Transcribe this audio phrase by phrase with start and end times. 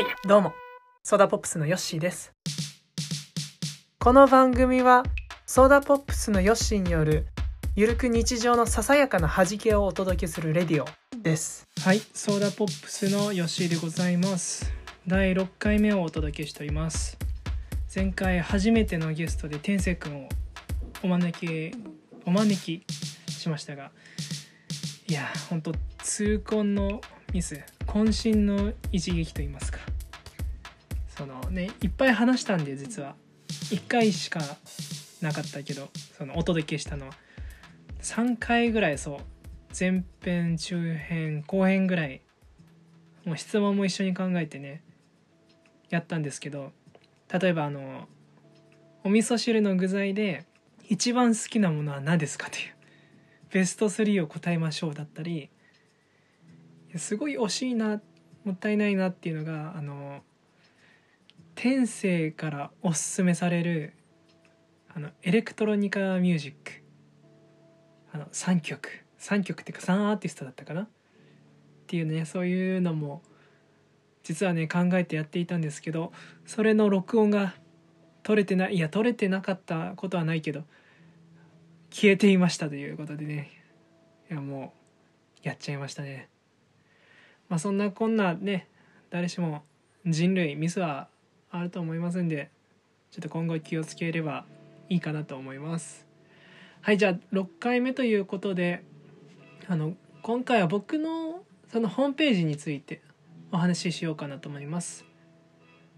[0.00, 0.54] はいどうも
[1.02, 2.32] ソーダポップスのヨッシーです
[3.98, 5.02] この番組は
[5.44, 7.26] ソーダポップスのヨッシーによる
[7.76, 10.86] ゆるく日常のささやかな弾けをお届けするレディオ
[11.22, 14.72] ですはい、ソーダポップスの吉井でございます。
[15.06, 17.18] 第6回目をお届けしております。
[17.94, 20.28] 前回初めてのゲストで天聖くんを
[21.02, 21.74] お招き
[22.24, 22.84] お招き
[23.30, 23.90] しましたが、
[25.08, 29.89] いや本当痛恨のミス、渾身の一撃と言いますか。
[31.20, 33.14] そのねいっぱい話したんで実は。
[33.48, 34.40] 1回しか
[35.20, 37.12] なかったけど、そのお届けしたのは。
[38.00, 39.18] 3回ぐらいそう
[39.78, 42.22] 前編中編後編ぐらい
[43.26, 44.82] もう質問も一緒に考えてね
[45.90, 46.72] やったんですけど
[47.30, 48.08] 例えばあの
[49.04, 50.46] お味噌汁の具材で
[50.88, 52.74] 一番好きなものは何ですかという。
[53.52, 55.50] ベスト3を答えましょうだったり
[56.96, 58.00] すごい惜しいな
[58.44, 60.22] もったいないなっていうのがあの
[61.62, 63.92] 天性からおすすめされる
[64.88, 66.82] あのエレクトロニカミュージック。
[68.14, 68.88] あの3曲。
[69.18, 70.84] 3曲っていうか3アーティストだったかな。
[70.84, 70.86] っ
[71.86, 73.20] ていうねそういうのも
[74.22, 76.14] 実はね考えてやっていたんですけど
[76.46, 77.54] それの録音が
[78.22, 80.64] 取れてないいや取れてなかったことはないけど
[81.90, 83.50] 消えていましたということでね。
[84.30, 84.72] いやも
[85.44, 86.30] うやっちゃいましたね。
[87.50, 88.66] まあそんなこんなね
[89.10, 89.62] 誰しも
[90.06, 91.10] 人類ミスは
[91.50, 92.50] あると思いますんで
[93.10, 94.44] ちょっと今後気をつければ
[94.88, 96.06] いいかなと思います。
[96.80, 98.84] はいじゃあ6回目ということで
[99.68, 103.02] あの今回は僕のそのホームページについて
[103.52, 105.04] お話ししようかなと思います。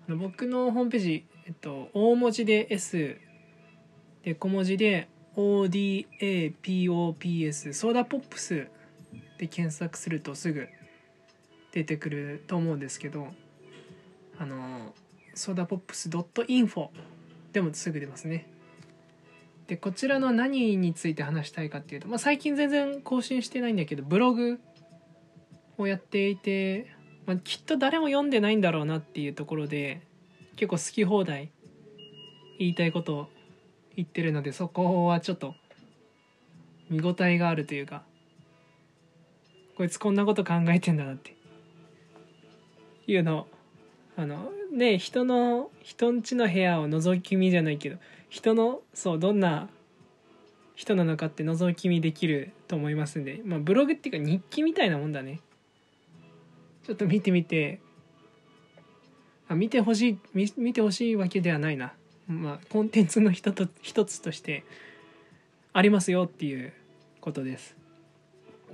[0.09, 3.17] あの僕のホームページ、えっと、大文字で S
[4.25, 6.13] で小文字で ODAPOPS
[7.73, 8.67] ソーダポップス
[9.39, 10.69] で検索するとすぐ
[11.73, 13.29] 出てくると思うんですけど
[14.39, 14.95] あの
[15.35, 16.89] ソーダポップス .info
[17.53, 18.49] でもすぐ出ますね。
[19.67, 24.61] でこちらの何について話したいかっていうと、まあ、最近全然更新してないんだけどブログ
[25.79, 26.89] をやっていて、
[27.27, 30.03] まあ、きっと誰も読んでないんだろうなっていうところで
[30.57, 31.51] 結構好き放題
[32.59, 33.29] 言いたいことを
[33.97, 35.55] 言ってるのでそこはちょっと
[36.91, 38.03] 見応えがあるというか
[39.77, 41.35] こいつこんなこと考えてんだなって
[43.07, 43.47] いうのを
[44.17, 49.69] あのね人の人んちの部屋を覗き見じゃないけど人のそうどんな
[50.75, 55.41] 人なのかって覗き見できると思いますんで、まあ、ブログっていうか日記みたいなもんだね。
[56.85, 57.79] ちょっと見てみて
[59.49, 61.93] あ見てほしい見見てほしいわけではないな。
[62.27, 64.65] まあコンテンツの一と一つとして
[65.73, 66.73] ありますよっていう
[67.21, 67.77] ことです。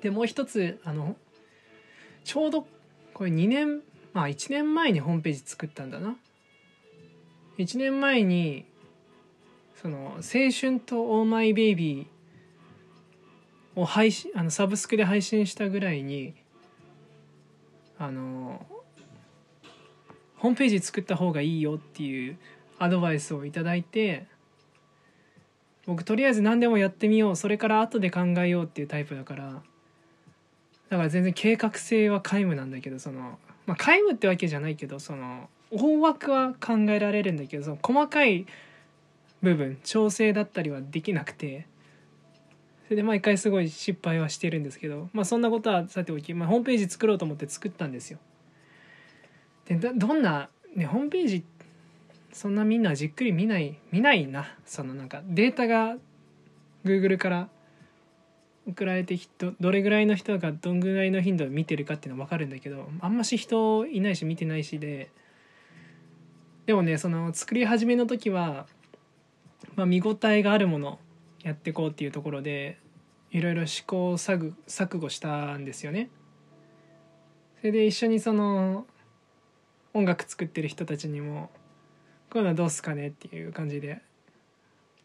[0.01, 1.17] でもう一つあの
[2.25, 2.67] ちょうど
[3.13, 3.83] これ2年
[4.13, 6.17] まあ1年前にホームページ作ったんだな。
[7.59, 8.65] 1年前に
[9.81, 12.07] その「青春とオーマイベイビー」
[13.81, 16.35] を配信あのサブスクで配信したぐらいに
[17.99, 18.65] あの
[20.37, 22.39] ホームページ作った方がいいよっていう
[22.79, 24.27] アドバイスをいただいて
[25.87, 29.63] 僕とりあえず何でもやってみようそれから後で考えようっていうタイプだから
[30.91, 38.47] だから全然計画性は皆無なんだけどそのまあ皆無ってわけじゃないけどその大枠は考えられるんだけどその細かい
[39.43, 41.67] 部分調整だったりはできなくて
[42.85, 48.19] それで毎回すごい失敗はしてるんですけどまあそんなことはさておき、まあ、ホームページ作ろうと思って作ったんですよ。
[49.67, 51.45] でどんな、ね、ホームページ
[52.33, 55.97] そんなみんなじっくり見ない見ないなそのなんかデータが
[56.87, 57.49] Google から
[58.69, 65.11] 送られてどどれぐらいの人がどんぐらいの頻度で見てるかっていうのは分かるんだけどあんまし人いないし見てないしで
[66.67, 68.67] でもねその作り始めの時は、
[69.75, 70.99] まあ、見応えがあるもの
[71.43, 72.79] やっていこうっていうところで
[73.31, 76.11] いろいろ試行錯錯誤したんですよね。
[77.61, 78.87] それで一緒にその
[79.95, 81.51] 音楽作ってる人たちにも
[82.31, 84.01] 「こういうのはどうすかね?」っていう感じで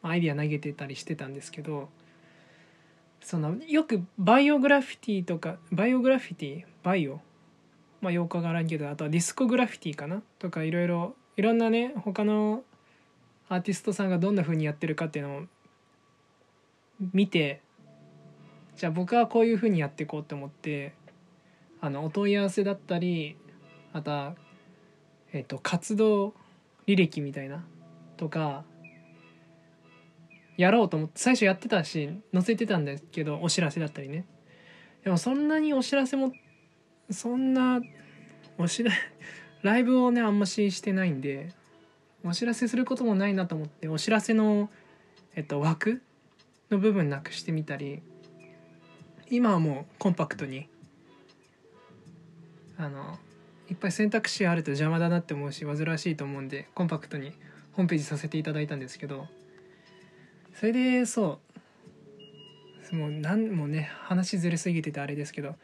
[0.01, 1.89] アイディア投げてたりしてたんですけど
[3.23, 7.21] そのよくバイオグラフィティとかバイオグラフィティバイオ？
[8.01, 10.21] まあよくわからんけどあとはディスコグラフィティかな？
[10.39, 12.63] とかいろいろいろんなね他の
[13.49, 15.41] アーティストさんがどんな風にやってるかっていうのを
[17.13, 17.61] 見て
[18.75, 20.93] じゃあ僕はこういう風にやっていこうって思って
[21.81, 23.35] あのお問い合わせだったり
[23.93, 24.35] あとは、
[25.33, 26.33] えっと活動
[26.87, 27.63] 履歴みたいな
[28.17, 28.63] とか
[30.57, 34.25] やろうと思って最初やってたし載せてたんですけどお知らせだったりね。
[35.03, 36.33] でもそんなにお知らせも
[37.09, 37.81] そんな
[38.57, 38.91] お知ら
[39.61, 41.49] ライブをねあんまししてないんで
[42.23, 44.69] お知らせすることもないなと思ってお知らせの、
[45.35, 46.01] えっと、枠
[46.71, 48.01] の部分なくしてみたり
[49.29, 50.69] 今はもうコンパクトに
[52.77, 53.17] あの
[53.69, 57.31] いっぱい選択肢あると邪魔だなって思うし煩わしいと思うんでコンパクトに
[57.73, 59.27] ホームページさせていただいたんですけど
[60.53, 61.39] それでそ
[62.91, 65.55] うもうなんもうね話ずれすぎててあれですけど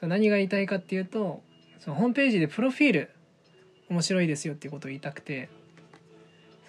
[0.00, 1.42] そ何が言いたいかっていうと
[1.80, 3.10] そのホームページでプロフィール
[3.90, 5.48] 面白いですよっていうことを言いたくて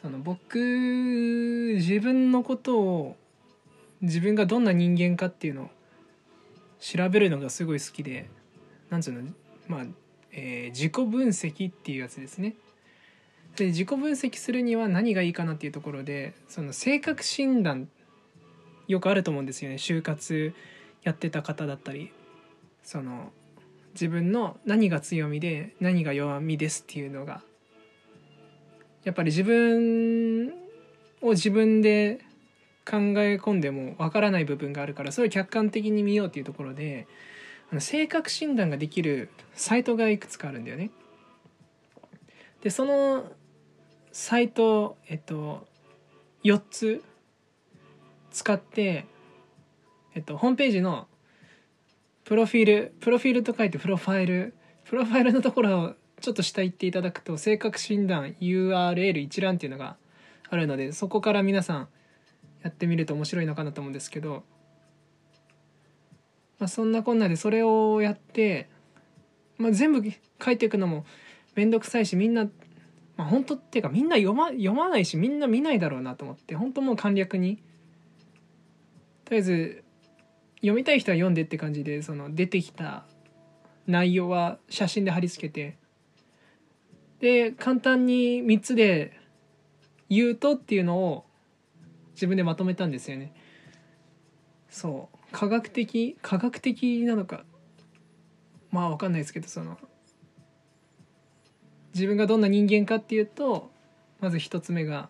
[0.02, 0.58] その僕
[1.78, 3.16] 自分のことを
[4.02, 5.70] 自分がどんな人間かっていうのを
[6.80, 8.30] 調べるのがすごい好きで
[8.90, 9.22] なんつうの
[9.68, 9.86] まあ、
[10.32, 12.56] えー自己分析っていうやつですね。
[13.56, 17.90] で自己分析するには何がいいかなっていうところでその性格診断
[18.88, 19.78] よくあると思うんですよね。
[19.78, 20.54] 就活
[21.04, 22.12] やってた方だったり。
[22.84, 23.32] その
[23.94, 27.42] 自分の何が強みで何が弱みですっていうのが。
[29.04, 30.54] やっぱり自分
[31.22, 32.20] を自分で
[32.86, 37.08] 考え込んでもわからない部分があるからそれを客観的に見ようっていうところで
[37.70, 40.90] あの性格診断ができるサイトがいくつかあるんだよね。
[42.62, 43.30] でその
[44.14, 45.68] サイトえっと
[46.44, 47.04] 4つ
[48.32, 49.08] 使って、
[50.14, 51.08] えっと、ホームページの
[52.24, 54.54] プロフィールプロフィールと書いてプロファイル
[54.86, 59.98] プロファイルのところをちょっと下行っていただくと性格診断 URL 一覧っていうのが
[60.48, 61.88] あるのでそこから皆さん
[62.62, 64.44] やってみると面白いのかなと思うんですけど、
[66.60, 68.70] まあ、そんなこんなでそれをやって、
[69.58, 70.04] まあ、全部
[70.44, 71.04] 書いていくのも
[71.56, 72.48] 面倒くさいしみんな
[73.16, 77.58] まあ、本当っていうかみんな読ま読まないしみんな見ないだろうなと思って本当もう簡略に。
[79.26, 79.84] とりあえず
[80.58, 83.06] 読みたい人は読んでって感じでその出てきた
[83.88, 85.78] 内容は写真で貼り付けて。
[87.20, 89.18] で簡単に3つで
[90.10, 91.26] 言うとっていうのを
[92.16, 93.34] 自分でまとめたんですよね。
[94.70, 95.18] そう。
[95.32, 97.46] 科学的科学的なのか。
[98.72, 99.78] まあわかんないですけどその
[101.94, 103.70] 自分がどんな人間かっていうと
[104.20, 105.10] まず一つ目が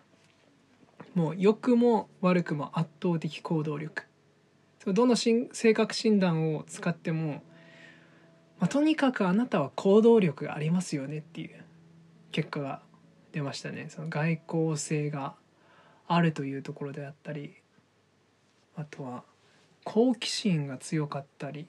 [1.14, 4.04] もう良くも悪くも圧倒的行動力。
[4.82, 7.42] そうどの性格診断を使っても、
[8.58, 11.64] まあ、とにかくあなたは行動力がありますよねっていう
[12.32, 12.82] 結果が
[13.32, 13.86] 出ましたね。
[13.88, 15.36] その外交性が
[16.06, 17.54] あるというところであったり
[18.76, 19.24] あとは
[19.84, 21.66] 好奇心が強かったり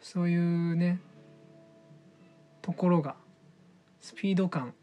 [0.00, 1.00] そういうね
[2.66, 3.14] ところが
[4.00, 4.74] スピード感、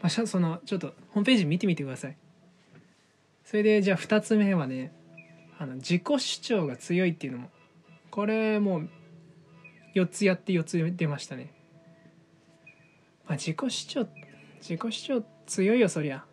[0.00, 2.16] まあ、そのちょっとホームページ見てみてください。
[3.44, 4.94] それでじゃあ2つ目はね
[5.58, 7.50] あの自己主張が強いっていうのも。
[8.10, 8.88] これもう
[9.94, 11.52] 4つやって4つ出ましたね、
[13.26, 14.08] まあ、自己主張
[14.62, 16.24] 自己主張強いよそりゃ。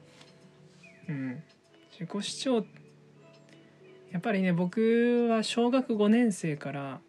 [1.10, 1.44] うん。
[1.92, 2.66] 自己主張
[4.12, 7.02] やっぱりね僕は小学5年生から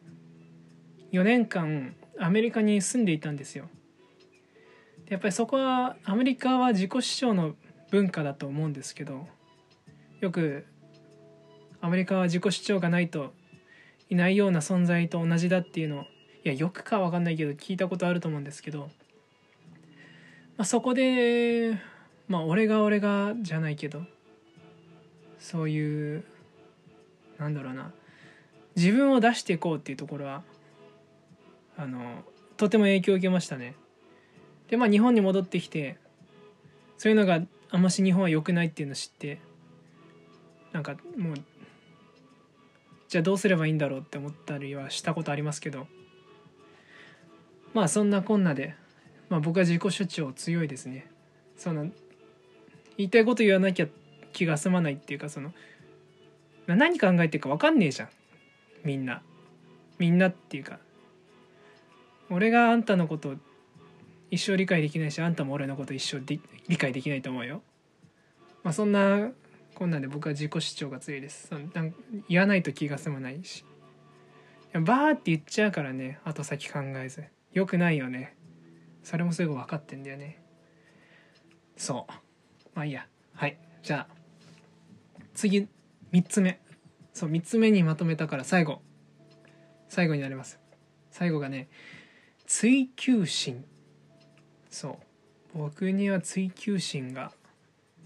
[1.13, 3.69] 4年間アメリカに住んでいたんですよ。
[5.09, 7.55] やっぱりそこはアメリカは自己主張の
[7.91, 9.27] 文化だと思うんですけど
[10.21, 10.67] よく
[11.81, 13.35] アメリカは自己主張がないと
[14.09, 16.01] いないような存在と同じだっていうのを
[16.45, 18.89] いやよくかは分かんないけど聞いたことあると思うんですけど、ま
[20.59, 21.79] あ、そこで
[22.27, 24.03] まあ俺が俺がじゃないけど
[25.39, 26.25] そういう
[27.39, 27.93] なんだろうな
[28.77, 30.43] 自分を出していこうっていうところは
[31.77, 32.23] あの
[32.57, 33.75] とても影響を受けましたね。
[34.69, 35.99] でまあ日本に戻ってきて
[36.97, 37.41] そういうのが
[37.71, 39.41] あんまし日本は良くないっていうのを知って
[40.73, 41.35] なんかもう
[43.09, 45.87] じゃあどうすればいいんだろうって思ったりはしたことありますけど
[47.75, 48.75] まあそんなこんなで、
[49.29, 51.11] まあ、僕は自己主張強いですね。
[51.57, 51.91] その
[52.97, 53.89] 言いたいこと言わなきゃ
[54.33, 55.53] 気が済まないっていうかその
[56.67, 58.09] 何考えてるか分かんねえじゃん。
[58.85, 59.23] みんな。
[59.99, 60.79] みんなっていうか
[62.31, 63.37] 俺があんたのこと
[64.31, 66.21] 一生理解できないしあんたも俺のこと一生
[66.69, 67.63] 理解できないと思うよ。
[68.63, 69.31] まあそんな
[69.75, 71.49] こんなんで僕は自己主張が強いです。
[71.49, 71.95] そのなん
[72.29, 73.65] 言わないと気が済まないし。
[74.73, 77.25] バーって言っちゃうからね後先考えず。
[77.53, 78.35] よくないよね。
[79.03, 80.43] それもすぐ分かってんだよね。
[81.77, 82.13] そう。
[82.75, 83.07] まあいいや。
[83.35, 83.59] はい。
[83.83, 84.15] じゃあ
[85.35, 85.69] 次
[86.13, 86.61] 3つ目。
[87.13, 88.81] そう3つ目にまとめたから最後。
[89.89, 90.59] 最後になります。
[91.11, 91.69] 最後がね
[92.57, 93.65] 追求心。
[94.71, 95.01] そ
[95.55, 95.59] う。
[95.59, 97.33] 僕には追求心が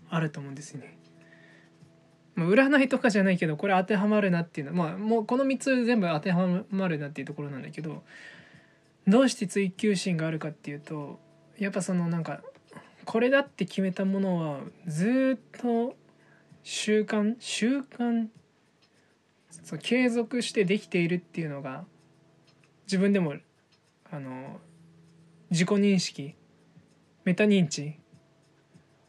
[0.09, 0.97] あると思うんですね。
[2.35, 8.03] まあ占いとかじゃないけどこれ当てはまるなっていうのはまあもうこの3つ全部当てはまるなっていうところなんだけど
[9.07, 11.21] どうして追求心があるかっていうと
[11.59, 12.41] やっぱそのなんか
[13.05, 15.95] これだって決めたものはずっと
[16.63, 18.29] 習慣習慣
[19.63, 21.85] そう継続してできているっていうのが
[22.87, 23.35] 自分でも
[24.11, 24.61] あの
[25.51, 26.35] 自己認識
[27.25, 27.99] メタ認知。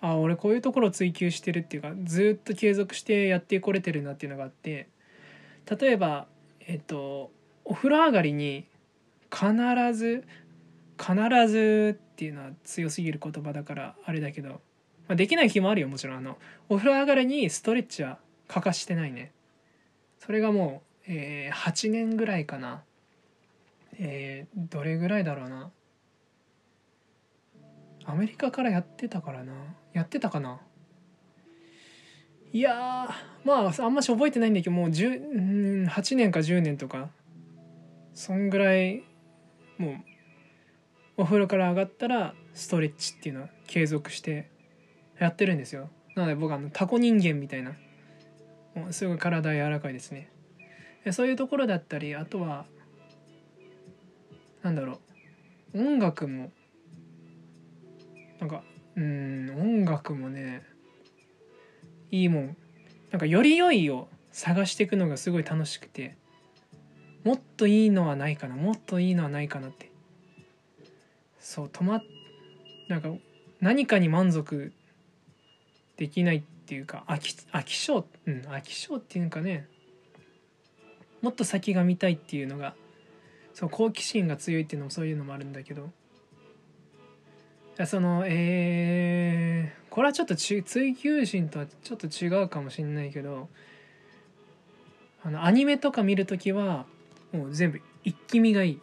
[0.02, 4.88] あ俺こういうところを追求してるっていうかずっと継続してやってこれてるなっていうのがあって
[5.78, 6.28] 例えば
[6.62, 7.32] えっと
[7.66, 8.66] お風呂上がりに
[9.30, 9.54] 必
[9.94, 10.24] ず
[10.98, 11.16] 必
[11.48, 14.60] ずっていうのは強すぎる言葉だからあれだけど、ま
[15.10, 16.18] あ、できない日もあるよもちろん。
[16.18, 16.38] あの
[16.68, 19.32] お風呂上がりにストレッチは欠かしてないね。
[20.18, 22.84] それがもう、えー、8年ぐらいかな。
[23.98, 25.72] えー、どれぐらいだろうな。
[28.06, 29.54] アメリカからやってたからな。
[29.94, 30.60] やってたかな。
[32.52, 33.08] いや
[33.46, 37.10] まああんまし覚えてないんだけどもう10 8年か10年とか
[38.16, 39.04] そんぐらい
[39.78, 44.50] もうお風呂から上がったらストレッチっていうのは継続して
[45.20, 45.90] やってるんですよ。
[46.16, 47.74] なので僕あのタコ人間みたいな。
[48.76, 50.30] もうすごい体柔らかいですね。
[51.12, 52.66] そういうところだったりあとは
[54.62, 55.00] なんだろ
[55.74, 55.82] う。
[55.82, 56.52] 音楽も
[58.40, 58.64] なんか
[58.96, 60.64] うん音楽もね
[62.12, 62.58] いいもん。
[63.12, 66.16] なんかより良いを探していくのがすごい楽しくて
[67.24, 69.92] もっといいのはないかなもっといいのはないかなって。
[71.40, 72.02] そう止ま
[72.90, 73.10] なんか
[73.60, 74.72] 何かに満足
[75.98, 79.68] できないっていうか飽き飽き性うん飽き性っていうかね
[81.22, 82.76] もっと先が見たいっていうのが
[83.60, 85.92] そう好奇心が強いっていうのもそういうのもあるんだけど。
[87.86, 90.64] そのえー、これはちょっと追
[90.96, 93.48] 求心とはちょっと違うかもしんないけど
[95.24, 96.86] あのアニメとか見る時は
[97.32, 98.82] もう全部一気見がいい。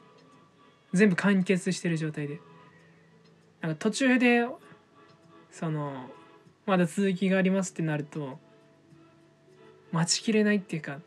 [0.92, 2.38] 全部完結してる状態で。
[3.62, 4.47] なんか途中で
[5.52, 6.11] その
[6.66, 8.38] まだ続きがありますってなると
[9.90, 11.00] 待ちきれないっていうか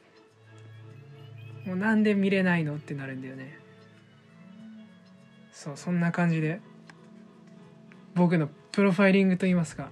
[1.67, 3.58] もうなんで見れないのってなるんだよね。
[5.59, 6.61] そうそんな感じで。
[8.15, 9.89] 僕のプロファイリングといいますか。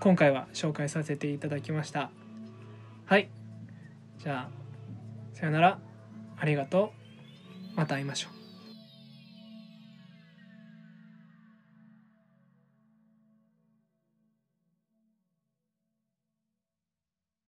[0.00, 2.10] 今回は紹介させていただきました。
[3.06, 3.30] はい。
[4.18, 5.78] じゃあさよなら。
[6.36, 6.92] ありがと
[7.72, 7.76] う。
[7.76, 8.33] また会いましょう。